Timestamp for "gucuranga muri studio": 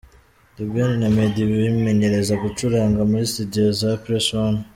2.43-3.65